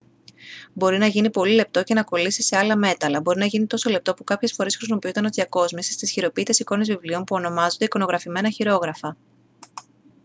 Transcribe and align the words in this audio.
μπορεί 0.73 0.97
να 0.97 1.05
γίνει 1.05 1.29
πολύ 1.29 1.53
λεπτό 1.53 1.83
και 1.83 1.93
να 1.93 2.03
κολλήσει 2.03 2.43
σε 2.43 2.57
άλλα 2.57 2.75
μέταλλα. 2.77 3.21
μπορεί 3.21 3.39
να 3.39 3.45
γίνει 3.45 3.65
τόσο 3.67 3.89
λεπτό 3.89 4.13
που 4.13 4.23
κάποιες 4.23 4.53
φορές 4.53 4.75
χρησιμοποιούταν 4.75 5.25
ως 5.25 5.31
διακόσμηση 5.31 5.91
στις 5.91 6.11
χειροποίητες 6.11 6.59
εικόνες 6.59 6.87
βιβλίων 6.87 7.23
που 7.23 7.35
ονομάζονται 7.35 7.85
«εικονογραφημένα 7.85 8.49
χειρόγραφα» 8.49 9.17